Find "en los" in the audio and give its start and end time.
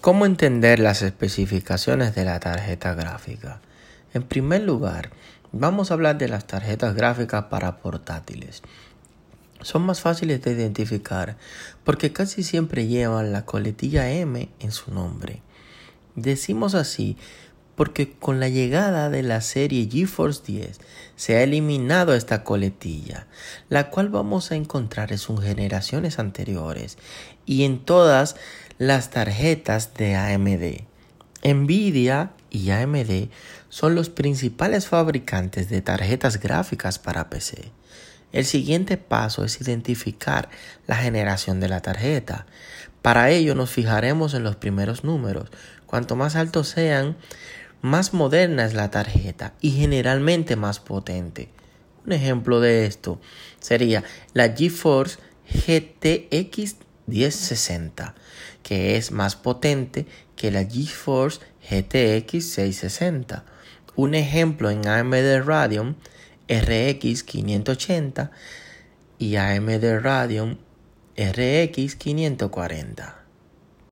44.34-44.56